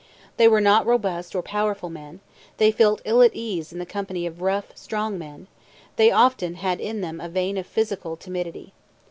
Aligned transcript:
They 0.37 0.47
were 0.47 0.59
not 0.61 0.87
robust 0.87 1.35
or 1.35 1.43
powerful 1.43 1.91
men; 1.91 2.21
they 2.57 2.71
felt 2.71 3.03
ill 3.05 3.21
at 3.21 3.35
ease 3.35 3.71
in 3.71 3.77
the 3.77 3.85
company 3.85 4.25
of 4.25 4.41
rough, 4.41 4.75
strong 4.75 5.19
men; 5.19 5.45
often 5.99 6.53
they 6.53 6.57
had 6.59 6.79
in 6.81 7.01
them 7.01 7.21
a 7.21 7.29
vein 7.29 7.55
of 7.55 7.67
physical 7.67 8.17
timidity. 8.17 8.73